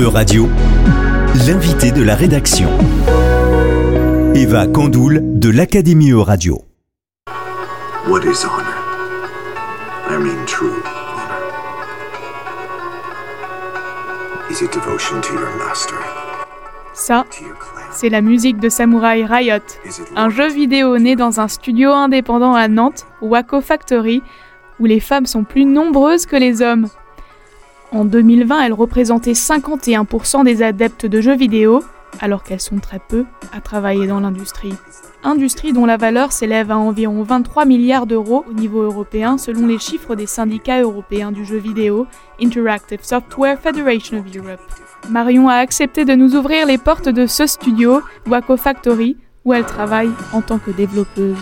E-Radio, 0.00 0.48
l'invité 1.46 1.90
de 1.90 2.02
la 2.02 2.14
rédaction. 2.14 2.70
Eva 4.34 4.66
Candoul 4.66 5.20
de 5.38 5.50
l'Académie 5.50 6.12
E-Radio. 6.12 6.62
What 8.08 8.20
is 8.20 8.46
honor? 8.46 8.78
I 10.08 10.16
mean 10.16 10.46
true 10.46 10.72
honor. 10.86 11.36
Is 14.50 14.62
it 14.62 14.72
devotion 14.72 15.20
to 15.20 15.34
your 15.34 15.50
master? 15.68 15.98
Ça, 16.94 17.26
c'est 17.92 18.08
la 18.08 18.22
musique 18.22 18.58
de 18.58 18.70
Samurai 18.70 19.26
Riot, 19.26 19.60
un 20.16 20.30
jeu 20.30 20.48
vidéo 20.48 20.96
né 20.96 21.14
dans 21.14 21.40
un 21.40 21.48
studio 21.48 21.90
indépendant 21.90 22.54
à 22.54 22.68
Nantes, 22.68 23.04
Waco 23.20 23.60
Factory, 23.60 24.22
où 24.78 24.86
les 24.86 25.00
femmes 25.00 25.26
sont 25.26 25.44
plus 25.44 25.66
nombreuses 25.66 26.24
que 26.24 26.36
les 26.36 26.62
hommes. 26.62 26.88
En 27.92 28.04
2020, 28.04 28.62
elles 28.62 28.72
représentaient 28.72 29.32
51% 29.32 30.44
des 30.44 30.62
adeptes 30.62 31.06
de 31.06 31.20
jeux 31.20 31.34
vidéo, 31.34 31.82
alors 32.20 32.44
qu'elles 32.44 32.60
sont 32.60 32.78
très 32.78 33.00
peu 33.00 33.24
à 33.52 33.60
travailler 33.60 34.06
dans 34.06 34.20
l'industrie. 34.20 34.74
Industrie 35.24 35.72
dont 35.72 35.86
la 35.86 35.96
valeur 35.96 36.32
s'élève 36.32 36.70
à 36.70 36.78
environ 36.78 37.22
23 37.22 37.64
milliards 37.64 38.06
d'euros 38.06 38.44
au 38.48 38.52
niveau 38.52 38.82
européen 38.82 39.38
selon 39.38 39.66
les 39.66 39.78
chiffres 39.78 40.14
des 40.14 40.26
syndicats 40.26 40.80
européens 40.80 41.32
du 41.32 41.44
jeu 41.44 41.58
vidéo, 41.58 42.06
Interactive 42.40 43.02
Software 43.02 43.58
Federation 43.60 44.20
of 44.20 44.36
Europe. 44.36 44.60
Marion 45.08 45.48
a 45.48 45.54
accepté 45.54 46.04
de 46.04 46.14
nous 46.14 46.36
ouvrir 46.36 46.66
les 46.66 46.78
portes 46.78 47.08
de 47.08 47.26
ce 47.26 47.46
studio, 47.46 48.02
Waco 48.26 48.56
Factory, 48.56 49.16
où 49.44 49.52
elle 49.52 49.64
travaille 49.64 50.10
en 50.32 50.42
tant 50.42 50.58
que 50.58 50.70
développeuse. 50.70 51.36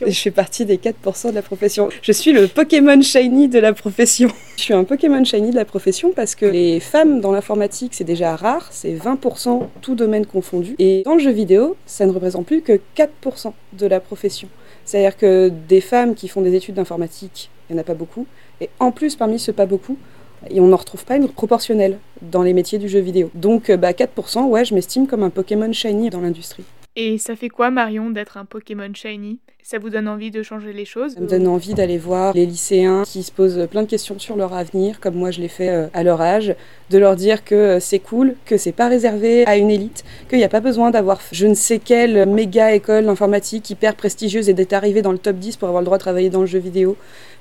Je 0.00 0.20
fais 0.20 0.30
partie 0.30 0.64
des 0.64 0.76
4% 0.76 1.30
de 1.30 1.34
la 1.34 1.42
profession. 1.42 1.88
Je 2.02 2.12
suis 2.12 2.32
le 2.32 2.48
Pokémon 2.48 3.00
Shiny 3.00 3.48
de 3.48 3.58
la 3.58 3.72
profession. 3.72 4.28
Je 4.56 4.62
suis 4.62 4.74
un 4.74 4.84
Pokémon 4.84 5.24
Shiny 5.24 5.50
de 5.50 5.56
la 5.56 5.64
profession 5.64 6.12
parce 6.14 6.34
que 6.34 6.46
les 6.46 6.80
femmes 6.80 7.20
dans 7.20 7.32
l'informatique, 7.32 7.92
c'est 7.94 8.04
déjà 8.04 8.36
rare, 8.36 8.68
c'est 8.70 8.94
20% 8.94 9.62
tout 9.80 9.94
domaine 9.94 10.26
confondu. 10.26 10.74
Et 10.78 11.02
dans 11.04 11.14
le 11.14 11.20
jeu 11.20 11.30
vidéo, 11.30 11.76
ça 11.86 12.06
ne 12.06 12.12
représente 12.12 12.46
plus 12.46 12.62
que 12.62 12.80
4% 12.96 13.52
de 13.72 13.86
la 13.86 14.00
profession. 14.00 14.48
C'est-à-dire 14.84 15.16
que 15.16 15.50
des 15.68 15.80
femmes 15.80 16.14
qui 16.14 16.28
font 16.28 16.40
des 16.40 16.54
études 16.54 16.74
d'informatique, 16.74 17.50
il 17.68 17.74
n'y 17.74 17.80
en 17.80 17.82
a 17.82 17.84
pas 17.84 17.94
beaucoup. 17.94 18.26
Et 18.60 18.70
en 18.78 18.92
plus, 18.92 19.16
parmi 19.16 19.38
ce 19.38 19.50
pas 19.50 19.66
beaucoup, 19.66 19.96
on 20.50 20.66
n'en 20.66 20.76
retrouve 20.76 21.04
pas 21.04 21.16
une 21.16 21.28
proportionnelle 21.28 21.98
dans 22.22 22.42
les 22.42 22.52
métiers 22.52 22.78
du 22.78 22.88
jeu 22.88 23.00
vidéo. 23.00 23.30
Donc 23.34 23.70
euh, 23.70 23.76
bah, 23.76 23.92
4%, 23.92 24.44
ouais, 24.44 24.64
je 24.64 24.74
m'estime 24.74 25.06
comme 25.06 25.22
un 25.22 25.30
Pokémon 25.30 25.72
Shiny 25.72 26.10
dans 26.10 26.20
l'industrie. 26.20 26.64
Et 26.96 27.18
ça 27.18 27.34
fait 27.34 27.48
quoi, 27.48 27.72
Marion, 27.72 28.10
d'être 28.10 28.36
un 28.36 28.44
Pokémon 28.44 28.92
Shiny? 28.94 29.40
Ça 29.64 29.80
vous 29.80 29.90
donne 29.90 30.06
envie 30.06 30.30
de 30.30 30.44
changer 30.44 30.72
les 30.72 30.84
choses? 30.84 31.14
Ça 31.14 31.20
me 31.20 31.26
donne 31.26 31.48
envie 31.48 31.74
d'aller 31.74 31.98
voir 31.98 32.32
les 32.34 32.46
lycéens 32.46 33.02
qui 33.04 33.24
se 33.24 33.32
posent 33.32 33.66
plein 33.68 33.82
de 33.82 33.88
questions 33.88 34.16
sur 34.20 34.36
leur 34.36 34.52
avenir, 34.52 35.00
comme 35.00 35.16
moi 35.16 35.32
je 35.32 35.40
l'ai 35.40 35.48
fait 35.48 35.70
euh, 35.70 35.88
à 35.92 36.04
leur 36.04 36.20
âge, 36.20 36.54
de 36.90 36.98
leur 36.98 37.16
dire 37.16 37.44
que 37.44 37.54
euh, 37.56 37.80
c'est 37.80 37.98
cool, 37.98 38.36
que 38.44 38.56
c'est 38.58 38.70
pas 38.70 38.86
réservé 38.86 39.44
à 39.46 39.56
une 39.56 39.70
élite, 39.70 40.04
qu'il 40.28 40.38
n'y 40.38 40.44
a 40.44 40.48
pas 40.48 40.60
besoin 40.60 40.92
d'avoir 40.92 41.18
je 41.32 41.48
ne 41.48 41.54
sais 41.54 41.80
quelle 41.80 42.26
méga 42.28 42.72
école 42.74 43.06
d'informatique 43.06 43.68
hyper 43.70 43.96
prestigieuse 43.96 44.48
et 44.48 44.54
d'être 44.54 44.74
arrivé 44.74 45.02
dans 45.02 45.12
le 45.12 45.18
top 45.18 45.36
10 45.36 45.56
pour 45.56 45.66
avoir 45.66 45.82
le 45.82 45.86
droit 45.86 45.98
de 45.98 46.02
travailler 46.02 46.30
dans 46.30 46.42
le 46.42 46.46
jeu 46.46 46.60
vidéo 46.60 46.96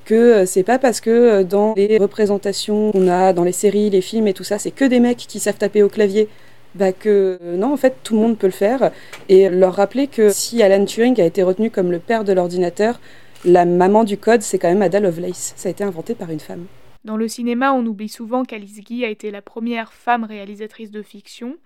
que 0.05 0.15
euh, 0.15 0.45
c'est 0.47 0.63
pas 0.63 0.79
parce 0.79 0.99
que 0.99 1.43
dans 1.43 1.75
les 1.75 1.99
représentations 1.99 2.91
qu'on 2.91 3.07
a 3.07 3.33
dans 3.33 3.43
les 3.43 3.51
séries, 3.51 3.91
les 3.91 4.01
films 4.01 4.25
et 4.25 4.33
tout 4.33 4.43
ça, 4.43 4.57
c'est 4.57 4.71
que 4.71 4.85
des 4.85 4.99
mecs 4.99 5.17
qui 5.17 5.39
savent 5.39 5.57
taper 5.57 5.83
au 5.83 5.89
clavier. 5.89 6.27
Bah 6.75 6.91
que 6.91 7.37
euh, 7.41 7.57
non, 7.57 7.73
en 7.73 7.77
fait, 7.77 7.97
tout 8.03 8.15
le 8.15 8.21
monde 8.21 8.37
peut 8.37 8.47
le 8.47 8.53
faire. 8.53 8.91
Et 9.29 9.49
leur 9.49 9.75
rappeler 9.75 10.07
que 10.07 10.29
si 10.29 10.63
Alan 10.63 10.85
Turing 10.85 11.19
a 11.21 11.25
été 11.25 11.43
retenu 11.43 11.69
comme 11.69 11.91
le 11.91 11.99
père 11.99 12.23
de 12.23 12.33
l'ordinateur, 12.33 12.99
la 13.45 13.65
maman 13.65 14.03
du 14.03 14.17
code, 14.17 14.41
c'est 14.41 14.57
quand 14.57 14.69
même 14.69 14.81
Ada 14.81 14.99
Lovelace. 14.99 15.53
Ça 15.55 15.69
a 15.69 15.71
été 15.71 15.83
inventé 15.83 16.15
par 16.15 16.29
une 16.29 16.39
femme. 16.39 16.65
Dans 17.03 17.17
le 17.17 17.27
cinéma, 17.27 17.73
on 17.73 17.85
oublie 17.85 18.09
souvent 18.09 18.43
qu'Alice 18.43 18.79
Guy 18.79 19.03
a 19.03 19.09
été 19.09 19.29
la 19.29 19.41
première 19.41 19.91
femme 19.93 20.23
réalisatrice 20.23 20.89
de 20.89 21.01
fiction. 21.01 21.57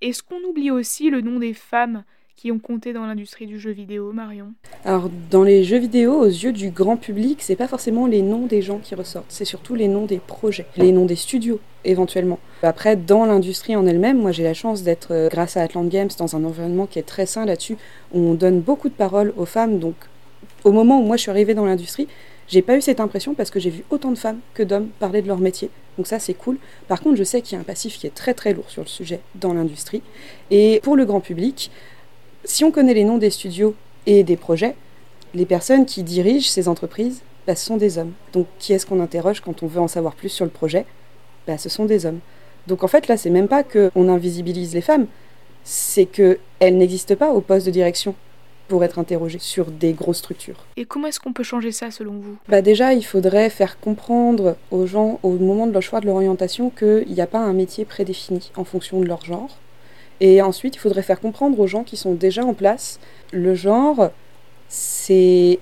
Est-ce 0.00 0.22
qu'on 0.22 0.42
oublie 0.42 0.70
aussi 0.70 1.08
le 1.08 1.20
nom 1.20 1.38
des 1.38 1.54
femmes? 1.54 2.04
Qui 2.36 2.52
ont 2.52 2.58
compté 2.58 2.92
dans 2.92 3.06
l'industrie 3.06 3.46
du 3.46 3.58
jeu 3.58 3.70
vidéo, 3.70 4.12
Marion 4.12 4.52
Alors, 4.84 5.08
dans 5.30 5.42
les 5.42 5.64
jeux 5.64 5.78
vidéo, 5.78 6.20
aux 6.20 6.26
yeux 6.26 6.52
du 6.52 6.70
grand 6.70 6.98
public, 6.98 7.38
c'est 7.40 7.56
pas 7.56 7.66
forcément 7.66 8.06
les 8.06 8.20
noms 8.20 8.46
des 8.46 8.60
gens 8.60 8.78
qui 8.78 8.94
ressortent, 8.94 9.30
c'est 9.30 9.46
surtout 9.46 9.74
les 9.74 9.88
noms 9.88 10.04
des 10.04 10.18
projets, 10.18 10.66
les 10.76 10.92
noms 10.92 11.06
des 11.06 11.16
studios, 11.16 11.60
éventuellement. 11.84 12.38
Après, 12.62 12.94
dans 12.94 13.24
l'industrie 13.24 13.74
en 13.74 13.86
elle-même, 13.86 14.20
moi 14.20 14.32
j'ai 14.32 14.44
la 14.44 14.52
chance 14.52 14.82
d'être, 14.82 15.12
euh, 15.12 15.28
grâce 15.30 15.56
à 15.56 15.62
Atlant 15.62 15.84
Games, 15.84 16.10
dans 16.18 16.36
un 16.36 16.44
environnement 16.44 16.86
qui 16.86 16.98
est 16.98 17.04
très 17.04 17.24
sain 17.24 17.46
là-dessus, 17.46 17.78
on 18.12 18.34
donne 18.34 18.60
beaucoup 18.60 18.90
de 18.90 18.94
paroles 18.94 19.32
aux 19.38 19.46
femmes. 19.46 19.78
Donc, 19.78 19.94
au 20.64 20.72
moment 20.72 21.00
où 21.00 21.04
moi 21.04 21.16
je 21.16 21.22
suis 21.22 21.30
arrivée 21.30 21.54
dans 21.54 21.64
l'industrie, 21.64 22.06
j'ai 22.48 22.60
pas 22.60 22.76
eu 22.76 22.82
cette 22.82 23.00
impression 23.00 23.34
parce 23.34 23.50
que 23.50 23.58
j'ai 23.58 23.70
vu 23.70 23.82
autant 23.88 24.10
de 24.10 24.18
femmes 24.18 24.40
que 24.52 24.62
d'hommes 24.62 24.88
parler 24.98 25.22
de 25.22 25.26
leur 25.26 25.38
métier. 25.38 25.70
Donc 25.96 26.06
ça, 26.06 26.18
c'est 26.18 26.34
cool. 26.34 26.58
Par 26.86 27.00
contre, 27.00 27.16
je 27.16 27.24
sais 27.24 27.40
qu'il 27.40 27.54
y 27.54 27.58
a 27.58 27.60
un 27.60 27.64
passif 27.64 27.98
qui 27.98 28.06
est 28.06 28.14
très 28.14 28.34
très 28.34 28.52
lourd 28.52 28.68
sur 28.68 28.82
le 28.82 28.88
sujet 28.88 29.20
dans 29.34 29.54
l'industrie. 29.54 30.02
Et 30.50 30.80
pour 30.82 30.94
le 30.96 31.06
grand 31.06 31.20
public, 31.20 31.70
si 32.46 32.64
on 32.64 32.70
connaît 32.70 32.94
les 32.94 33.04
noms 33.04 33.18
des 33.18 33.30
studios 33.30 33.74
et 34.06 34.22
des 34.22 34.36
projets, 34.36 34.74
les 35.34 35.46
personnes 35.46 35.84
qui 35.84 36.02
dirigent 36.02 36.48
ces 36.48 36.68
entreprises, 36.68 37.22
bah, 37.46 37.54
ce 37.54 37.66
sont 37.66 37.76
des 37.76 37.98
hommes. 37.98 38.12
Donc 38.32 38.46
qui 38.58 38.72
est-ce 38.72 38.86
qu'on 38.86 39.00
interroge 39.00 39.40
quand 39.40 39.62
on 39.62 39.66
veut 39.66 39.80
en 39.80 39.88
savoir 39.88 40.14
plus 40.14 40.28
sur 40.30 40.44
le 40.44 40.50
projet? 40.50 40.86
Bah, 41.46 41.58
Ce 41.58 41.68
sont 41.68 41.84
des 41.84 42.06
hommes. 42.06 42.20
Donc 42.66 42.82
en 42.82 42.88
fait, 42.88 43.08
là, 43.08 43.16
c'est 43.16 43.30
même 43.30 43.48
pas 43.48 43.62
qu'on 43.62 44.08
invisibilise 44.08 44.74
les 44.74 44.80
femmes, 44.80 45.06
c'est 45.64 46.06
qu'elles 46.06 46.76
n'existent 46.76 47.16
pas 47.16 47.30
au 47.32 47.40
poste 47.40 47.66
de 47.66 47.70
direction 47.70 48.14
pour 48.68 48.82
être 48.82 48.98
interrogées 48.98 49.38
sur 49.38 49.70
des 49.70 49.92
grosses 49.92 50.18
structures. 50.18 50.66
Et 50.76 50.84
comment 50.84 51.06
est-ce 51.06 51.20
qu'on 51.20 51.32
peut 51.32 51.44
changer 51.44 51.70
ça 51.70 51.92
selon 51.92 52.14
vous? 52.14 52.36
Bah 52.48 52.62
déjà, 52.62 52.94
il 52.94 53.04
faudrait 53.04 53.50
faire 53.50 53.78
comprendre 53.78 54.56
aux 54.72 54.86
gens 54.86 55.20
au 55.22 55.30
moment 55.30 55.68
de 55.68 55.72
leur 55.72 55.82
choix 55.82 56.00
de 56.00 56.06
leur 56.06 56.16
orientation 56.16 56.70
qu'il 56.70 57.06
n'y 57.08 57.20
a 57.20 57.28
pas 57.28 57.38
un 57.38 57.52
métier 57.52 57.84
prédéfini 57.84 58.50
en 58.56 58.64
fonction 58.64 59.00
de 59.00 59.06
leur 59.06 59.24
genre. 59.24 59.56
Et 60.20 60.42
ensuite, 60.42 60.76
il 60.76 60.78
faudrait 60.78 61.02
faire 61.02 61.20
comprendre 61.20 61.58
aux 61.60 61.66
gens 61.66 61.84
qui 61.84 61.96
sont 61.96 62.14
déjà 62.14 62.44
en 62.44 62.54
place, 62.54 63.00
le 63.32 63.54
genre, 63.54 64.10
c'est 64.68 65.58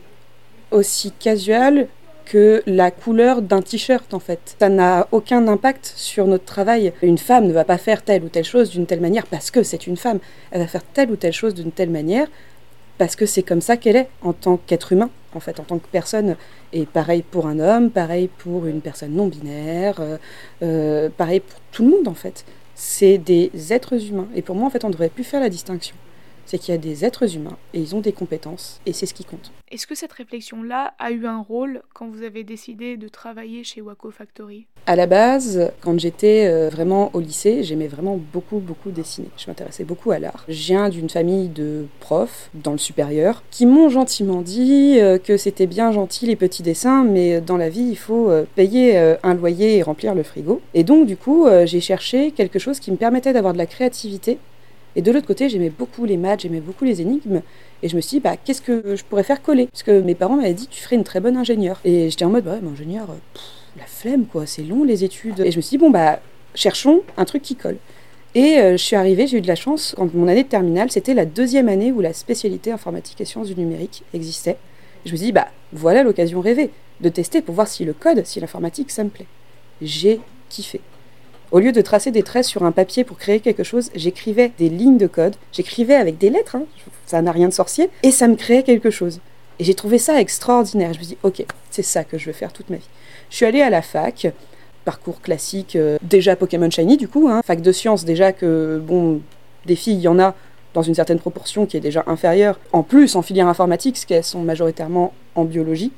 aussi 0.71 1.13
casual 1.13 1.89
que 2.25 2.63
la 2.67 2.91
couleur 2.91 3.43
d'un 3.43 3.63
t-shirt 3.63 4.15
en 4.15 4.19
fait. 4.19 4.57
Ça 4.59 4.69
n'a 4.69 5.09
aucun 5.13 5.47
impact 5.47 5.93
sur 5.97 6.27
notre 6.27 6.45
travail. 6.45 6.93
Une 7.03 7.19
femme 7.19 7.47
ne 7.47 7.53
va 7.53 7.65
pas 7.65 7.79
faire 7.79 8.03
telle 8.03 8.25
ou 8.25 8.29
telle 8.29 8.45
chose 8.45 8.71
d'une 8.71 8.87
telle 8.87 9.01
manière 9.01 9.27
parce 9.27 9.51
que 9.51 9.63
c'est 9.63 9.87
une 9.87 9.97
femme. 9.97 10.21
Elle 10.51 10.61
va 10.61 10.67
faire 10.67 10.85
telle 10.85 11.11
ou 11.11 11.17
telle 11.17 11.33
chose 11.33 11.55
d'une 11.55 11.73
telle 11.73 11.91
manière 11.91 12.29
parce 12.97 13.17
que 13.17 13.27
c'est 13.27 13.43
comme 13.43 13.61
ça 13.61 13.77
qu'elle 13.77 13.97
est 13.97 14.09
en 14.23 14.33
tant 14.33 14.57
qu'être 14.57 14.93
humain, 14.93 15.11
en 15.35 15.41
fait, 15.41 15.59
en 15.61 15.65
tant 15.65 15.79
que 15.79 15.89
personne. 15.89 16.37
Et 16.73 16.87
pareil 16.87 17.23
pour 17.23 17.47
un 17.47 17.59
homme, 17.59 17.91
pareil 17.91 18.29
pour 18.39 18.67
une 18.67 18.81
personne 18.81 19.13
non 19.13 19.27
binaire, 19.27 19.97
euh, 20.01 20.17
euh, 20.63 21.09
pareil 21.15 21.41
pour 21.41 21.61
tout 21.73 21.85
le 21.85 21.91
monde 21.91 22.09
en 22.09 22.15
fait. 22.15 22.45
C'est 22.75 23.19
des 23.19 23.51
êtres 23.71 24.09
humains. 24.09 24.29
Et 24.35 24.43
pour 24.43 24.57
moi, 24.57 24.67
en 24.67 24.71
fait, 24.71 24.85
on 24.85 24.89
ne 24.89 24.93
devrait 24.93 25.09
plus 25.09 25.25
faire 25.25 25.41
la 25.41 25.49
distinction. 25.49 25.95
C'est 26.47 26.59
qu'il 26.59 26.73
y 26.73 26.75
a 26.75 26.81
des 26.81 27.05
êtres 27.05 27.37
humains 27.37 27.57
et 27.73 27.81
ils 27.81 27.95
ont 27.95 28.01
des 28.01 28.13
compétences 28.13 28.81
et 28.87 28.93
c'est 28.93 29.07
ce 29.07 29.15
qui 29.15 29.25
compte. 29.25 29.53
Est-ce 29.71 29.87
que 29.87 29.95
cette 29.95 30.13
réflexion-là 30.13 30.95
a 30.99 31.11
eu 31.11 31.27
un 31.27 31.41
rôle 31.41 31.83
quand 31.95 32.09
vous 32.09 32.23
avez 32.23 32.45
décidé 32.45 32.97
de 32.97 33.09
travailler 33.09 33.65
chez 33.65 33.81
Waco 33.81 34.11
Factory? 34.11 34.67
À 34.87 34.97
la 34.97 35.07
base, 35.07 35.73
quand 35.81 35.99
j'étais 35.99 36.47
euh, 36.47 36.69
vraiment 36.69 37.11
au 37.15 37.21
lycée, 37.21 37.63
j'aimais 37.63 37.89
vraiment 37.89 38.21
beaucoup, 38.33 38.59
beaucoup 38.59 38.91
dessiner. 38.91 39.29
Je 39.37 39.47
m'intéressais 39.49 39.85
beaucoup 39.85 40.11
à 40.11 40.19
l'art. 40.19 40.45
Je 40.49 40.67
viens 40.67 40.91
d'une 40.91 41.09
famille 41.09 41.49
de 41.49 41.87
profs 42.01 42.51
dans 42.55 42.73
le 42.73 42.79
supérieur 42.79 43.43
qui 43.51 43.65
m'ont 43.67 43.89
gentiment 43.89 44.43
dit 44.43 44.99
euh, 45.01 45.19
que 45.19 45.37
c'était 45.37 45.67
bien 45.67 45.91
gentil 45.91 46.27
les 46.27 46.37
petits 46.37 46.63
dessins, 46.63 47.05
mais 47.05 47.41
dans 47.41 47.57
la 47.57 47.69
vie, 47.69 47.89
il 47.91 47.97
faut 47.97 48.31
euh, 48.31 48.45
payer 48.55 48.97
euh, 48.99 49.17
un 49.23 49.35
loyer 49.35 49.77
et 49.77 49.83
remplir 49.83 50.15
le 50.15 50.23
frigo. 50.23 50.61
Et 50.75 50.85
donc, 50.85 51.07
du 51.07 51.17
coup, 51.17 51.47
euh, 51.47 51.67
j'ai 51.67 51.81
cherché 51.81 52.31
quelque 52.31 52.59
chose 52.59 52.81
qui 52.81 52.91
me 52.91 52.97
permettait 52.97 53.33
d'avoir 53.33 53.53
de 53.53 53.59
la 53.59 53.67
créativité. 53.67 54.39
Et 54.97 55.03
de 55.03 55.11
l'autre 55.11 55.27
côté, 55.27 55.49
j'aimais 55.49 55.71
beaucoup 55.71 56.05
les 56.05 56.17
maths, 56.17 56.41
j'aimais 56.41 56.61
beaucoup 56.61 56.85
les 56.85 57.01
énigmes. 57.01 57.43
Et 57.83 57.89
je 57.89 57.97
me 57.97 58.01
suis 58.01 58.17
dit, 58.17 58.21
bah, 58.21 58.37
qu'est-ce 58.37 58.63
que 58.63 58.95
je 58.97 59.05
pourrais 59.05 59.25
faire 59.25 59.43
coller? 59.43 59.67
Parce 59.67 59.83
que 59.83 60.01
mes 60.01 60.15
parents 60.15 60.37
m'avaient 60.37 60.55
dit, 60.55 60.69
tu 60.69 60.83
ferais 60.83 60.97
une 60.97 61.05
très 61.05 61.21
bonne 61.21 61.37
ingénieure. 61.37 61.81
Et 61.85 62.11
j'étais 62.11 62.25
en 62.25 62.31
mode, 62.31 62.45
bah, 62.45 62.53
ouais, 62.53 62.61
mais 62.63 62.71
ingénieur, 62.71 63.11
euh, 63.11 63.39
la 63.77 63.87
flemme, 63.87 64.27
quoi, 64.27 64.47
c'est 64.47 64.63
long 64.63 64.85
les 64.85 65.05
études. 65.05 65.41
Et 65.41 65.51
je 65.51 65.57
me 65.57 65.63
suis 65.63 65.77
dit, 65.77 65.79
bon, 65.79 65.91
bah, 65.91 66.21
cherchons 66.55 67.03
un 67.17 67.25
truc 67.25 67.43
qui 67.43 67.57
colle. 67.57 67.77
Et 68.35 68.59
euh, 68.59 68.73
je 68.73 68.83
suis 68.83 68.97
arrivée, 68.97 69.27
j'ai 69.27 69.39
eu 69.39 69.41
de 69.41 69.49
la 69.49 69.55
chance, 69.55 69.95
quand 69.97 70.13
mon 70.15 70.29
année 70.29 70.43
de 70.43 70.49
terminale, 70.49 70.91
c'était 70.91 71.15
la 71.15 71.25
deuxième 71.27 71.69
année 71.69 71.93
où 71.93 72.01
la 72.01 72.13
spécialité 72.13 72.73
informatique 72.73 73.21
et 73.21 73.25
sciences 73.25 73.49
du 73.49 73.55
numérique 73.55 74.03
existait. 74.13 74.57
Je 75.05 75.13
me 75.13 75.17
suis 75.17 75.27
dit, 75.27 75.33
bah, 75.33 75.49
voilà 75.73 76.03
l'occasion 76.03 76.41
rêvée 76.41 76.71
de 77.01 77.09
tester 77.09 77.43
pour 77.43 77.55
voir 77.55 77.69
si 77.69 77.85
le 77.85 77.93
code, 77.93 78.25
si 78.25 78.41
l'informatique, 78.41 78.91
ça 78.91 79.05
me 79.05 79.11
plaît. 79.11 79.27
J'ai 79.83 80.21
kiffé. 80.49 80.81
Au 81.51 81.59
lieu 81.59 81.73
de 81.73 81.81
tracer 81.81 82.11
des 82.11 82.23
traits 82.23 82.45
sur 82.45 82.65
un 82.65 82.73
papier 82.73 83.05
pour 83.05 83.17
créer 83.17 83.41
quelque 83.41 83.63
chose, 83.63 83.91
j'écrivais 83.95 84.53
des 84.59 84.69
lignes 84.69 84.99
de 84.99 85.07
code, 85.07 85.37
j'écrivais 85.53 85.95
avec 85.95 86.19
des 86.19 86.31
lettres, 86.31 86.57
hein, 86.57 86.65
ça 87.07 87.23
n'a 87.23 87.33
rien 87.33 87.49
de 87.49 87.53
sorcier, 87.53 87.91
et 88.03 88.11
ça 88.11 88.29
me 88.29 88.35
créait 88.35 88.63
quelque 88.63 88.91
chose. 88.91 89.21
Et 89.59 89.65
j'ai 89.65 89.75
trouvé 89.75 89.99
ça 89.99 90.21
extraordinaire. 90.21 90.93
Je 90.95 90.99
me 90.99 91.05
dis, 91.05 91.17
ok, 91.23 91.45
c'est 91.71 91.83
ça 91.83 92.03
que 92.03 92.19
je 92.19 92.27
veux 92.27 92.33
faire 92.33 92.53
toute 92.53 92.71
ma 92.71 92.77
vie. 92.77 92.89
Je 93.31 93.37
suis 93.37 93.47
allée 93.47 93.63
à 93.63 93.71
la 93.71 93.83
fac, 93.83 94.33
parcours 94.85 95.21
classique, 95.21 95.77
euh, 95.77 95.99
déjà 96.03 96.37
Pokémon 96.37 96.71
Shiny 96.71 96.97
du 96.97 97.09
coup, 97.09 97.29
hein, 97.29 97.41
fac 97.45 97.61
de 97.61 97.73
sciences 97.73 98.05
déjà 98.05 98.33
que, 98.33 98.83
bon, 98.85 99.21
des 99.67 99.77
filles, 99.77 99.95
il 99.95 100.01
y 100.01 100.09
en 100.09 100.19
a 100.19 100.35
dans 100.75 100.83
une 100.83 100.95
certaine 100.95 101.21
proportion 101.21 101.67
qui 101.67 101.77
est 101.77 101.81
déjà 101.81 102.03
inférieure. 102.07 102.59
En 102.73 102.83
plus, 102.83 103.15
en 103.17 103.23
filière 103.23 103.47
informatique, 103.47 103.95
parce 103.95 104.05
qu'elles 104.05 104.25
sont 104.25 104.43
majoritairement 104.43 105.13
en 105.37 105.45
biologie. 105.45 105.93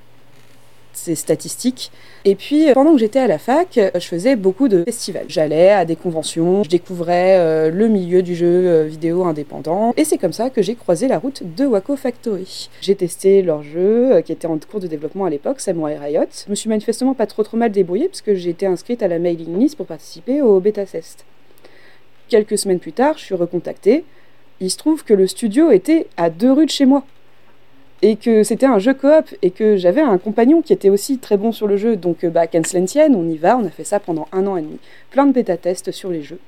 C'est 0.96 1.14
statistique. 1.14 1.90
Et 2.24 2.34
puis, 2.34 2.72
pendant 2.72 2.92
que 2.92 2.98
j'étais 2.98 3.18
à 3.18 3.26
la 3.26 3.38
fac, 3.38 3.78
je 3.94 4.06
faisais 4.06 4.34
beaucoup 4.34 4.68
de 4.68 4.82
festivals. 4.84 5.26
J'allais 5.28 5.70
à 5.70 5.84
des 5.84 5.94
conventions, 5.94 6.64
je 6.64 6.70
découvrais 6.70 7.38
euh, 7.38 7.70
le 7.70 7.88
milieu 7.88 8.22
du 8.22 8.34
jeu 8.34 8.46
euh, 8.46 8.84
vidéo 8.84 9.24
indépendant. 9.24 9.92
Et 9.96 10.04
c'est 10.04 10.18
comme 10.18 10.32
ça 10.32 10.50
que 10.50 10.62
j'ai 10.62 10.74
croisé 10.74 11.06
la 11.06 11.18
route 11.18 11.42
de 11.54 11.66
Waco 11.66 11.96
Factory. 11.96 12.70
J'ai 12.80 12.94
testé 12.96 13.42
leur 13.42 13.62
jeu, 13.62 14.14
euh, 14.16 14.22
qui 14.22 14.32
était 14.32 14.46
en 14.46 14.58
cours 14.58 14.80
de 14.80 14.86
développement 14.86 15.26
à 15.26 15.30
l'époque, 15.30 15.60
Samurai 15.60 15.98
Riot. 15.98 16.24
Je 16.46 16.50
me 16.50 16.54
suis 16.54 16.68
manifestement 16.68 17.14
pas 17.14 17.26
trop 17.26 17.42
trop 17.42 17.56
mal 17.56 17.70
débrouillée, 17.70 18.08
puisque 18.08 18.34
j'ai 18.34 18.50
été 18.50 18.66
inscrite 18.66 19.02
à 19.02 19.08
la 19.08 19.18
mailing 19.18 19.58
list 19.58 19.76
pour 19.76 19.86
participer 19.86 20.40
au 20.40 20.60
bêta 20.60 20.86
test. 20.86 21.24
Quelques 22.28 22.58
semaines 22.58 22.80
plus 22.80 22.92
tard, 22.92 23.18
je 23.18 23.24
suis 23.24 23.34
recontactée. 23.34 24.04
Il 24.60 24.70
se 24.70 24.78
trouve 24.78 25.04
que 25.04 25.14
le 25.14 25.26
studio 25.26 25.70
était 25.70 26.08
à 26.16 26.30
deux 26.30 26.50
rues 26.50 26.66
de 26.66 26.70
chez 26.70 26.86
moi 26.86 27.04
et 28.02 28.16
que 28.16 28.42
c'était 28.42 28.66
un 28.66 28.78
jeu 28.78 28.94
coop 28.94 29.34
et 29.42 29.50
que 29.50 29.76
j'avais 29.76 30.00
un 30.00 30.18
compagnon 30.18 30.62
qui 30.62 30.72
était 30.72 30.90
aussi 30.90 31.18
très 31.18 31.36
bon 31.36 31.52
sur 31.52 31.66
le 31.66 31.76
jeu. 31.76 31.96
Donc, 31.96 32.24
euh, 32.24 32.30
bah, 32.30 32.44
on 32.52 33.28
y 33.28 33.36
va, 33.36 33.56
on 33.56 33.64
a 33.64 33.70
fait 33.70 33.84
ça 33.84 34.00
pendant 34.00 34.28
un 34.32 34.46
an 34.46 34.56
et 34.56 34.62
demi. 34.62 34.78
Plein 35.10 35.26
de 35.26 35.32
bêta-tests 35.32 35.90
sur 35.92 36.10
les 36.10 36.22
jeux. 36.22 36.38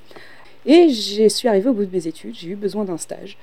Et 0.66 0.90
je 0.90 1.28
suis 1.28 1.48
arrivée 1.48 1.68
au 1.68 1.72
bout 1.72 1.86
de 1.86 1.94
mes 1.94 2.06
études, 2.06 2.34
j'ai 2.34 2.50
eu 2.50 2.56
besoin 2.56 2.84
d'un 2.84 2.98
stage. 2.98 3.38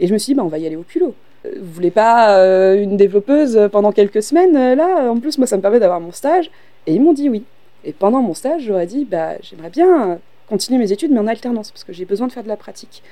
Et 0.00 0.06
je 0.06 0.12
me 0.12 0.18
suis 0.18 0.32
dit, 0.32 0.36
bah, 0.36 0.44
on 0.44 0.48
va 0.48 0.58
y 0.58 0.66
aller 0.66 0.76
au 0.76 0.82
culot. 0.82 1.14
Euh, 1.46 1.54
vous 1.60 1.72
voulez 1.72 1.90
pas 1.90 2.36
euh, 2.36 2.82
une 2.82 2.96
développeuse 2.96 3.68
pendant 3.72 3.92
quelques 3.92 4.22
semaines 4.22 4.74
là? 4.74 5.10
En 5.10 5.18
plus, 5.18 5.38
moi, 5.38 5.46
ça 5.46 5.56
me 5.56 5.62
permet 5.62 5.80
d'avoir 5.80 6.00
mon 6.00 6.12
stage. 6.12 6.50
Et 6.86 6.94
ils 6.94 7.00
m'ont 7.00 7.12
dit 7.12 7.28
oui. 7.28 7.44
Et 7.84 7.92
pendant 7.92 8.20
mon 8.20 8.34
stage, 8.34 8.62
j'aurais 8.62 8.86
dit, 8.86 9.04
bah, 9.04 9.34
j'aimerais 9.40 9.70
bien 9.70 10.18
continuer 10.48 10.78
mes 10.78 10.92
études, 10.92 11.12
mais 11.12 11.20
en 11.20 11.26
alternance, 11.26 11.70
parce 11.70 11.84
que 11.84 11.92
j'ai 11.92 12.04
besoin 12.04 12.26
de 12.26 12.32
faire 12.32 12.42
de 12.42 12.48
la 12.48 12.56
pratique. 12.56 13.02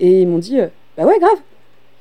Et 0.00 0.22
ils 0.22 0.26
m'ont 0.26 0.38
dit, 0.38 0.58
bah 0.96 1.04
ouais, 1.04 1.18
grave, 1.18 1.38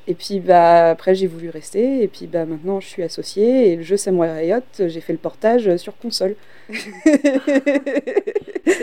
et 0.08 0.14
puis 0.14 0.40
bah, 0.40 0.92
après, 0.92 1.16
j'ai 1.16 1.28
voulu 1.28 1.50
rester. 1.50 2.02
Et 2.02 2.08
puis 2.08 2.28
bah, 2.28 2.46
maintenant, 2.46 2.80
je 2.80 2.88
suis 2.88 3.04
associée. 3.04 3.72
Et 3.72 3.76
le 3.76 3.84
jeu 3.84 3.98
Samurai 3.98 4.40
Riot, 4.40 4.62
j'ai 4.80 5.02
fait 5.02 5.14
le 5.14 5.20
portage 5.20 5.76
sur 5.78 5.98
console. 5.98 6.36
C'est 6.70 6.90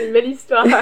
une 0.07 0.13
belle 0.13 0.29
histoire. 0.29 0.65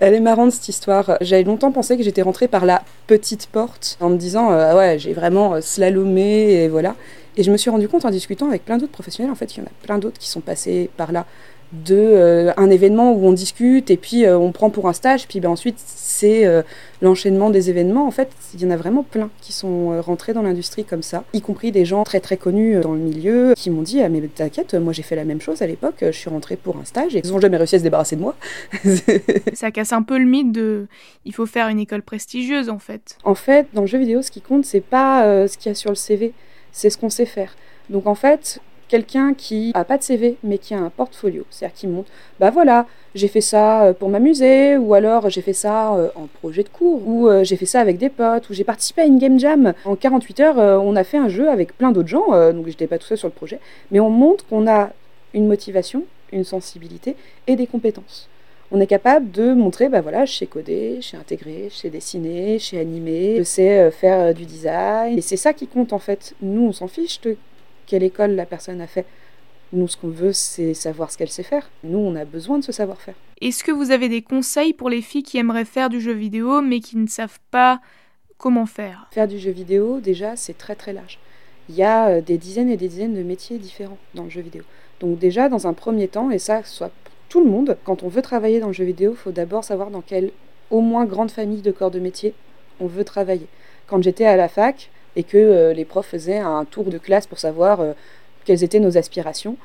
Elle 0.00 0.14
est 0.14 0.20
marrante 0.20 0.52
cette 0.52 0.68
histoire. 0.68 1.16
J'avais 1.20 1.42
longtemps 1.42 1.72
pensé 1.72 1.96
que 1.96 2.02
j'étais 2.02 2.22
rentrée 2.22 2.48
par 2.48 2.66
la 2.66 2.82
petite 3.06 3.46
porte 3.46 3.96
en 4.00 4.10
me 4.10 4.16
disant 4.16 4.52
euh, 4.52 4.76
ouais 4.76 4.98
j'ai 4.98 5.12
vraiment 5.12 5.54
euh, 5.54 5.60
slalomé 5.60 6.52
et 6.52 6.68
voilà. 6.68 6.94
Et 7.36 7.42
je 7.42 7.50
me 7.50 7.56
suis 7.56 7.70
rendu 7.70 7.88
compte 7.88 8.04
en 8.04 8.10
discutant 8.10 8.48
avec 8.48 8.64
plein 8.64 8.78
d'autres 8.78 8.92
professionnels 8.92 9.32
en 9.32 9.34
fait 9.34 9.56
il 9.56 9.58
y 9.58 9.62
en 9.62 9.66
a 9.66 9.72
plein 9.82 9.98
d'autres 9.98 10.18
qui 10.18 10.28
sont 10.28 10.40
passés 10.40 10.88
par 10.96 11.10
là 11.10 11.26
de 11.72 11.96
euh, 11.96 12.52
un 12.56 12.70
événement 12.70 13.12
où 13.12 13.26
on 13.26 13.32
discute 13.32 13.90
et 13.90 13.98
puis 13.98 14.24
euh, 14.24 14.38
on 14.38 14.52
prend 14.52 14.70
pour 14.70 14.88
un 14.88 14.94
stage, 14.94 15.28
puis 15.28 15.38
ben, 15.40 15.50
ensuite 15.50 15.76
c'est 15.78 16.46
euh, 16.46 16.62
l'enchaînement 17.02 17.50
des 17.50 17.68
événements. 17.68 18.06
En 18.06 18.10
fait, 18.10 18.30
il 18.54 18.62
y 18.62 18.66
en 18.66 18.70
a 18.70 18.76
vraiment 18.76 19.02
plein 19.02 19.28
qui 19.42 19.52
sont 19.52 20.00
rentrés 20.00 20.32
dans 20.32 20.42
l'industrie 20.42 20.84
comme 20.84 21.02
ça, 21.02 21.24
y 21.34 21.42
compris 21.42 21.70
des 21.70 21.84
gens 21.84 22.04
très 22.04 22.20
très 22.20 22.38
connus 22.38 22.80
dans 22.80 22.94
le 22.94 23.00
milieu 23.00 23.52
qui 23.54 23.68
m'ont 23.68 23.82
dit 23.82 24.00
ah 24.00 24.08
mais 24.08 24.22
t'inquiète, 24.22 24.74
moi 24.74 24.94
j'ai 24.94 25.02
fait 25.02 25.16
la 25.16 25.24
même 25.24 25.42
chose 25.42 25.60
à 25.60 25.66
l'époque, 25.66 25.96
je 26.00 26.10
suis 26.10 26.30
rentrée 26.30 26.56
pour 26.56 26.78
un 26.78 26.84
stage 26.84 27.14
et 27.14 27.20
ils 27.22 27.30
n'ont 27.30 27.40
jamais 27.40 27.58
réussi 27.58 27.76
à 27.76 27.78
se 27.78 27.84
débarrasser 27.84 28.16
de 28.16 28.22
moi. 28.22 28.34
ça 29.52 29.70
casse 29.70 29.92
un 29.92 30.02
peu 30.02 30.18
le 30.18 30.24
mythe 30.24 30.52
de 30.52 30.86
il 31.26 31.34
faut 31.34 31.46
faire 31.46 31.68
une 31.68 31.80
école 31.80 32.02
prestigieuse 32.02 32.70
en 32.70 32.78
fait. 32.78 33.18
En 33.24 33.34
fait, 33.34 33.66
dans 33.74 33.82
le 33.82 33.86
jeu 33.86 33.98
vidéo, 33.98 34.22
ce 34.22 34.30
qui 34.30 34.40
compte 34.40 34.64
c'est 34.64 34.80
pas 34.80 35.46
ce 35.46 35.58
qu'il 35.58 35.68
y 35.68 35.72
a 35.72 35.74
sur 35.74 35.90
le 35.90 35.96
CV, 35.96 36.32
c'est 36.72 36.88
ce 36.88 36.96
qu'on 36.96 37.10
sait 37.10 37.26
faire. 37.26 37.54
Donc 37.90 38.06
en 38.06 38.14
fait, 38.14 38.60
quelqu'un 38.88 39.34
qui 39.34 39.70
a 39.74 39.84
pas 39.84 39.98
de 39.98 40.02
CV 40.02 40.36
mais 40.42 40.58
qui 40.58 40.74
a 40.74 40.78
un 40.78 40.90
portfolio, 40.90 41.44
c'est-à-dire 41.50 41.76
qui 41.76 41.86
montre, 41.86 42.10
bah 42.40 42.50
voilà, 42.50 42.86
j'ai 43.14 43.28
fait 43.28 43.40
ça 43.40 43.84
euh, 43.84 43.92
pour 43.92 44.08
m'amuser, 44.08 44.76
ou 44.76 44.94
alors 44.94 45.30
j'ai 45.30 45.40
fait 45.40 45.52
ça 45.52 45.94
euh, 45.94 46.08
en 46.14 46.26
projet 46.26 46.62
de 46.62 46.68
cours, 46.68 47.06
ou 47.06 47.28
euh, 47.28 47.44
j'ai 47.44 47.56
fait 47.56 47.66
ça 47.66 47.80
avec 47.80 47.98
des 47.98 48.08
potes, 48.08 48.48
ou 48.50 48.54
j'ai 48.54 48.64
participé 48.64 49.02
à 49.02 49.04
une 49.04 49.18
game 49.18 49.38
jam. 49.38 49.74
En 49.84 49.96
48 49.96 50.40
heures, 50.40 50.56
on 50.82 50.96
a 50.96 51.04
fait 51.04 51.18
un 51.18 51.28
jeu 51.28 51.48
avec 51.48 51.76
plein 51.76 51.92
d'autres 51.92 52.08
gens, 52.08 52.28
donc 52.52 52.66
j'étais 52.66 52.86
pas 52.86 52.98
tout 52.98 53.06
seul 53.06 53.18
sur 53.18 53.28
le 53.28 53.32
projet, 53.32 53.60
mais 53.90 54.00
on 54.00 54.10
montre 54.10 54.46
qu'on 54.46 54.68
a 54.68 54.90
une 55.34 55.46
motivation, 55.46 56.04
une 56.32 56.44
sensibilité 56.44 57.16
et 57.46 57.56
des 57.56 57.66
compétences. 57.66 58.28
On 58.70 58.80
est 58.80 58.86
capable 58.86 59.30
de 59.30 59.54
montrer, 59.54 59.88
bah 59.88 60.02
voilà, 60.02 60.26
je 60.26 60.34
sais 60.34 60.46
coder, 60.46 60.98
je 61.00 61.08
sais 61.08 61.16
intégrer, 61.16 61.68
je 61.70 61.76
sais 61.76 61.88
dessiner, 61.88 62.58
je 62.58 62.66
sais 62.66 62.78
animer, 62.78 63.36
je 63.38 63.42
sais 63.42 63.90
faire 63.90 64.34
du 64.34 64.44
design. 64.44 65.16
Et 65.16 65.22
c'est 65.22 65.38
ça 65.38 65.54
qui 65.54 65.66
compte 65.66 65.94
en 65.94 65.98
fait. 65.98 66.34
Nous, 66.42 66.62
on 66.62 66.72
s'en 66.72 66.86
fiche 66.86 67.20
de 67.22 67.36
quelle 67.88 68.04
école 68.04 68.32
la 68.32 68.46
personne 68.46 68.80
a 68.80 68.86
fait. 68.86 69.06
Nous, 69.72 69.88
ce 69.88 69.96
qu'on 69.96 70.08
veut, 70.08 70.32
c'est 70.32 70.74
savoir 70.74 71.10
ce 71.10 71.18
qu'elle 71.18 71.30
sait 71.30 71.42
faire. 71.42 71.68
Nous, 71.82 71.98
on 71.98 72.14
a 72.14 72.24
besoin 72.24 72.58
de 72.58 72.64
ce 72.64 72.72
savoir-faire. 72.72 73.16
Est-ce 73.40 73.64
que 73.64 73.72
vous 73.72 73.90
avez 73.90 74.08
des 74.08 74.22
conseils 74.22 74.72
pour 74.72 74.88
les 74.88 75.02
filles 75.02 75.24
qui 75.24 75.38
aimeraient 75.38 75.64
faire 75.64 75.88
du 75.88 76.00
jeu 76.00 76.12
vidéo, 76.12 76.62
mais 76.62 76.80
qui 76.80 76.96
ne 76.96 77.08
savent 77.08 77.40
pas 77.50 77.80
comment 78.38 78.66
faire? 78.66 79.08
Faire 79.10 79.28
du 79.28 79.38
jeu 79.38 79.50
vidéo, 79.50 80.00
déjà, 80.00 80.36
c'est 80.36 80.56
très 80.56 80.76
très 80.76 80.92
large. 80.92 81.18
Il 81.68 81.74
y 81.74 81.82
a 81.82 82.08
euh, 82.08 82.20
des 82.20 82.38
dizaines 82.38 82.70
et 82.70 82.76
des 82.76 82.88
dizaines 82.88 83.14
de 83.14 83.22
métiers 83.22 83.58
différents 83.58 83.98
dans 84.14 84.24
le 84.24 84.30
jeu 84.30 84.40
vidéo. 84.40 84.62
Donc 85.00 85.18
déjà, 85.18 85.48
dans 85.48 85.66
un 85.66 85.74
premier 85.74 86.08
temps, 86.08 86.30
et 86.30 86.38
ça, 86.38 86.62
soit 86.62 86.90
pour 87.04 87.12
tout 87.28 87.44
le 87.44 87.50
monde, 87.50 87.76
quand 87.84 88.02
on 88.04 88.08
veut 88.08 88.22
travailler 88.22 88.60
dans 88.60 88.68
le 88.68 88.72
jeu 88.72 88.84
vidéo, 88.84 89.12
il 89.12 89.16
faut 89.18 89.32
d'abord 89.32 89.64
savoir 89.64 89.90
dans 89.90 90.00
quelle, 90.00 90.30
au 90.70 90.80
moins, 90.80 91.04
grande 91.04 91.30
famille 91.30 91.60
de 91.60 91.72
corps 91.72 91.90
de 91.90 92.00
métier 92.00 92.32
on 92.80 92.86
veut 92.86 93.04
travailler. 93.04 93.46
Quand 93.86 94.02
j'étais 94.02 94.26
à 94.26 94.36
la 94.36 94.48
fac, 94.48 94.90
et 95.18 95.24
que 95.24 95.36
euh, 95.36 95.74
les 95.74 95.84
profs 95.84 96.06
faisaient 96.06 96.38
un 96.38 96.64
tour 96.64 96.84
de 96.84 96.96
classe 96.96 97.26
pour 97.26 97.38
savoir 97.38 97.80
euh, 97.80 97.92
quelles 98.44 98.64
étaient 98.64 98.78
nos 98.78 98.96
aspirations. 98.96 99.56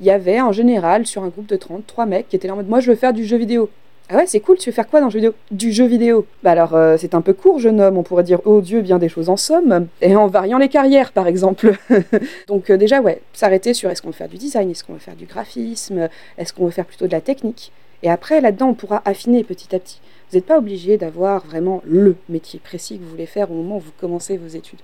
Il 0.00 0.06
y 0.06 0.10
avait 0.10 0.40
en 0.40 0.52
général 0.52 1.06
sur 1.06 1.22
un 1.22 1.28
groupe 1.28 1.46
de 1.46 1.56
30, 1.56 1.86
trois 1.86 2.06
mecs 2.06 2.28
qui 2.28 2.34
étaient 2.34 2.48
là 2.48 2.54
en 2.54 2.56
mode 2.56 2.68
moi 2.68 2.80
je 2.80 2.90
veux 2.90 2.96
faire 2.96 3.12
du 3.12 3.24
jeu 3.24 3.36
vidéo. 3.36 3.68
Ah 4.08 4.16
ouais, 4.16 4.26
c'est 4.26 4.40
cool, 4.40 4.58
tu 4.58 4.68
veux 4.68 4.74
faire 4.74 4.88
quoi 4.88 5.00
dans 5.00 5.06
le 5.06 5.12
jeu 5.12 5.18
vidéo? 5.18 5.34
Du 5.50 5.70
jeu 5.70 5.86
vidéo. 5.86 6.26
Bah 6.42 6.50
alors, 6.50 6.74
euh, 6.74 6.96
c'est 6.98 7.14
un 7.14 7.20
peu 7.20 7.32
court, 7.32 7.60
jeune 7.60 7.80
homme, 7.80 7.96
on 7.96 8.02
pourrait 8.02 8.24
dire, 8.24 8.40
oh 8.44 8.60
Dieu, 8.60 8.82
bien 8.82 8.98
des 8.98 9.08
choses 9.08 9.28
en 9.28 9.36
somme, 9.36 9.86
et 10.02 10.16
en 10.16 10.26
variant 10.26 10.58
les 10.58 10.68
carrières, 10.68 11.12
par 11.12 11.28
exemple. 11.28 11.78
Donc 12.48 12.70
déjà, 12.72 13.00
ouais, 13.00 13.22
s'arrêter 13.32 13.72
sur 13.72 13.90
est-ce 13.90 14.02
qu'on 14.02 14.08
veut 14.08 14.14
faire 14.14 14.28
du 14.28 14.38
design, 14.38 14.70
est-ce 14.70 14.82
qu'on 14.82 14.94
veut 14.94 14.98
faire 14.98 15.16
du 15.16 15.24
graphisme, 15.24 16.08
est-ce 16.36 16.52
qu'on 16.52 16.64
veut 16.64 16.72
faire 16.72 16.84
plutôt 16.84 17.06
de 17.06 17.12
la 17.12 17.20
technique? 17.20 17.72
Et 18.02 18.10
après, 18.10 18.40
là-dedans, 18.40 18.70
on 18.70 18.74
pourra 18.74 19.02
affiner 19.04 19.44
petit 19.44 19.74
à 19.74 19.78
petit. 19.78 20.00
Vous 20.30 20.36
n'êtes 20.36 20.46
pas 20.46 20.58
obligé 20.58 20.96
d'avoir 20.96 21.44
vraiment 21.44 21.82
le 21.84 22.16
métier 22.28 22.58
précis 22.58 22.98
que 22.98 23.04
vous 23.04 23.10
voulez 23.10 23.26
faire 23.26 23.50
au 23.50 23.54
moment 23.54 23.76
où 23.76 23.80
vous 23.80 23.92
commencez 24.00 24.36
vos 24.36 24.48
études. 24.48 24.80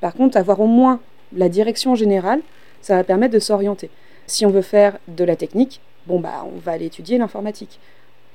Par 0.00 0.14
contre, 0.14 0.36
avoir 0.36 0.60
au 0.60 0.66
moins 0.66 1.00
la 1.34 1.48
direction 1.48 1.94
générale, 1.94 2.40
ça 2.80 2.96
va 2.96 3.04
permettre 3.04 3.34
de 3.34 3.38
s'orienter. 3.38 3.90
Si 4.26 4.44
on 4.44 4.50
veut 4.50 4.62
faire 4.62 4.98
de 5.08 5.24
la 5.24 5.36
technique, 5.36 5.80
bon 6.06 6.20
bah 6.20 6.46
on 6.52 6.58
va 6.58 6.72
aller 6.72 6.86
étudier 6.86 7.18
l'informatique, 7.18 7.80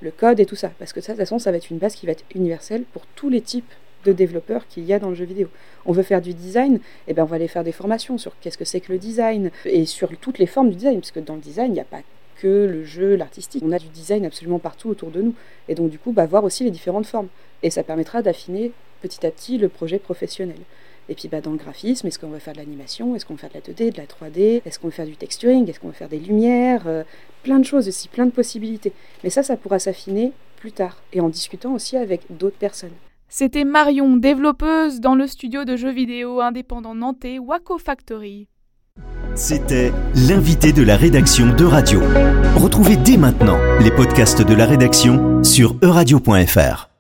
le 0.01 0.12
code 0.12 0.39
et 0.39 0.45
tout 0.45 0.56
ça, 0.56 0.71
parce 0.79 0.94
que 0.94 1.01
ça, 1.01 1.13
de 1.13 1.18
toute 1.18 1.25
façon, 1.25 1.39
ça 1.39 1.51
va 1.51 1.57
être 1.57 1.69
une 1.69 1.77
base 1.77 1.95
qui 1.95 2.06
va 2.06 2.12
être 2.12 2.25
universelle 2.36 2.83
pour 2.94 3.06
tous 3.15 3.29
les 3.29 3.41
types 3.41 3.71
de 4.06 4.12
développeurs 4.12 4.68
qu'il 4.68 4.83
y 4.83 4.94
a 4.94 5.00
dans 5.00 5.09
le 5.09 5.15
jeu 5.15 5.25
vidéo. 5.25 5.47
On 5.86 5.94
veut 5.94 6.03
faire 6.03 6.21
du 6.21 6.33
design, 6.33 6.75
et 6.75 6.79
eh 7.09 7.13
ben 7.13 7.24
on 7.24 7.27
va 7.27 7.38
aller 7.38 7.47
faire 7.47 7.63
des 7.63 7.71
formations 7.71 8.18
sur 8.18 8.33
qu'est-ce 8.41 8.57
que 8.57 8.65
c'est 8.65 8.81
que 8.81 8.91
le 8.91 8.97
design 8.97 9.50
et 9.65 9.86
sur 9.86 10.09
toutes 10.18 10.39
les 10.39 10.45
formes 10.45 10.69
du 10.69 10.75
design, 10.75 11.00
parce 11.00 11.12
que 11.12 11.19
dans 11.19 11.36
le 11.36 11.41
design, 11.41 11.68
il 11.68 11.74
n'y 11.74 11.79
a 11.79 11.86
pas 11.86 12.01
que 12.43 12.67
le 12.67 12.83
jeu, 12.83 13.15
l'artistique. 13.15 13.63
On 13.65 13.71
a 13.71 13.79
du 13.79 13.87
design 13.87 14.25
absolument 14.25 14.59
partout 14.59 14.89
autour 14.89 15.11
de 15.11 15.21
nous. 15.21 15.33
Et 15.69 15.75
donc, 15.75 15.89
du 15.89 15.97
coup, 15.97 16.11
bah, 16.11 16.25
voir 16.25 16.43
aussi 16.43 16.65
les 16.65 16.71
différentes 16.71 17.05
formes. 17.05 17.29
Et 17.63 17.69
ça 17.69 17.83
permettra 17.83 18.21
d'affiner 18.21 18.73
petit 19.01 19.25
à 19.25 19.31
petit 19.31 19.57
le 19.57 19.69
projet 19.69 19.97
professionnel. 19.97 20.59
Et 21.09 21.15
puis 21.15 21.27
bah, 21.27 21.41
dans 21.41 21.51
le 21.51 21.57
graphisme, 21.57 22.07
est-ce 22.07 22.19
qu'on 22.19 22.29
va 22.29 22.39
faire 22.39 22.53
de 22.53 22.59
l'animation? 22.59 23.15
Est-ce 23.15 23.25
qu'on 23.25 23.35
va 23.35 23.39
faire 23.39 23.50
de 23.50 23.55
la 23.55 23.73
2D, 23.73 23.93
de 23.93 23.97
la 23.97 24.05
3D 24.05 24.62
Est-ce 24.65 24.79
qu'on 24.79 24.88
va 24.88 24.93
faire 24.93 25.05
du 25.05 25.15
texturing? 25.15 25.69
Est-ce 25.69 25.79
qu'on 25.79 25.88
va 25.88 25.93
faire 25.93 26.09
des 26.09 26.19
lumières? 26.19 26.83
Euh, 26.88 27.03
Plein 27.43 27.59
de 27.59 27.65
choses 27.65 27.89
aussi, 27.89 28.07
plein 28.07 28.25
de 28.25 28.31
possibilités. 28.31 28.93
Mais 29.23 29.29
ça, 29.29 29.43
ça 29.43 29.57
pourra 29.57 29.77
s'affiner 29.77 30.31
plus 30.55 30.71
tard 30.71 31.01
et 31.12 31.19
en 31.19 31.27
discutant 31.27 31.73
aussi 31.73 31.97
avec 31.97 32.21
d'autres 32.29 32.57
personnes. 32.57 32.93
C'était 33.27 33.65
Marion, 33.65 34.15
développeuse 34.15 35.01
dans 35.01 35.15
le 35.15 35.27
studio 35.27 35.65
de 35.65 35.75
jeux 35.75 35.91
vidéo 35.91 36.39
indépendant 36.39 36.95
nantais 36.95 37.39
Waco 37.39 37.77
Factory. 37.77 38.47
C'était 39.35 39.91
l'invité 40.15 40.73
de 40.73 40.83
la 40.83 40.95
rédaction 40.95 41.47
de 41.55 41.65
Radio. 41.65 42.01
Retrouvez 42.55 42.97
dès 42.97 43.17
maintenant 43.17 43.57
les 43.79 43.89
podcasts 43.89 44.41
de 44.41 44.53
la 44.53 44.65
rédaction 44.65 45.43
sur 45.43 45.75
euradio.fr. 45.81 46.92